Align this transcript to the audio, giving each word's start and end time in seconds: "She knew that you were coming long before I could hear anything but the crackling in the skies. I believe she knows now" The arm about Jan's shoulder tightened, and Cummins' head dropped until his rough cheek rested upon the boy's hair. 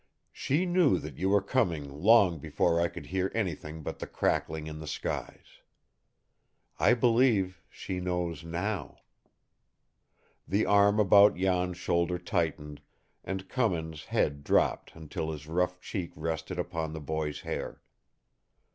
"She 0.31 0.65
knew 0.65 0.97
that 0.97 1.19
you 1.19 1.29
were 1.29 1.43
coming 1.43 1.87
long 2.01 2.39
before 2.39 2.81
I 2.81 2.87
could 2.87 3.05
hear 3.05 3.31
anything 3.35 3.83
but 3.83 3.99
the 3.99 4.07
crackling 4.07 4.65
in 4.65 4.79
the 4.79 4.87
skies. 4.87 5.59
I 6.79 6.95
believe 6.95 7.61
she 7.69 7.99
knows 7.99 8.43
now" 8.43 8.97
The 10.47 10.65
arm 10.65 10.99
about 10.99 11.35
Jan's 11.35 11.77
shoulder 11.77 12.17
tightened, 12.17 12.81
and 13.23 13.47
Cummins' 13.47 14.05
head 14.05 14.43
dropped 14.43 14.95
until 14.95 15.29
his 15.29 15.45
rough 15.45 15.79
cheek 15.79 16.13
rested 16.15 16.57
upon 16.57 16.93
the 16.93 16.99
boy's 16.99 17.41
hair. 17.41 17.83